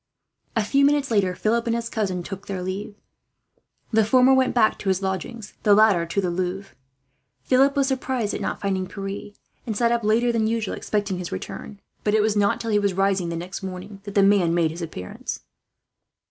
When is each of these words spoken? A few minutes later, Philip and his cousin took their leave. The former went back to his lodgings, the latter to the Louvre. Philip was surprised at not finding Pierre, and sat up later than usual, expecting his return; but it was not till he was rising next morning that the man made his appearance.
A 0.55 0.63
few 0.63 0.83
minutes 0.83 1.11
later, 1.11 1.35
Philip 1.35 1.67
and 1.67 1.75
his 1.75 1.87
cousin 1.87 2.23
took 2.23 2.47
their 2.47 2.63
leave. 2.63 2.95
The 3.91 4.03
former 4.03 4.33
went 4.33 4.55
back 4.55 4.79
to 4.79 4.89
his 4.89 5.03
lodgings, 5.03 5.53
the 5.61 5.75
latter 5.75 6.07
to 6.07 6.19
the 6.19 6.31
Louvre. 6.31 6.75
Philip 7.43 7.75
was 7.75 7.89
surprised 7.89 8.33
at 8.33 8.41
not 8.41 8.59
finding 8.59 8.87
Pierre, 8.87 9.33
and 9.67 9.77
sat 9.77 9.91
up 9.91 10.03
later 10.03 10.31
than 10.31 10.47
usual, 10.47 10.73
expecting 10.73 11.19
his 11.19 11.31
return; 11.31 11.79
but 12.03 12.15
it 12.15 12.21
was 12.23 12.35
not 12.35 12.59
till 12.59 12.71
he 12.71 12.79
was 12.79 12.95
rising 12.95 13.29
next 13.29 13.61
morning 13.61 14.01
that 14.05 14.15
the 14.15 14.23
man 14.23 14.55
made 14.55 14.71
his 14.71 14.81
appearance. 14.81 15.41